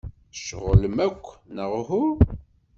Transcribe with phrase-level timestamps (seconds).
[0.33, 1.25] Tceɣlem akk,
[1.55, 2.05] neɣ uhu?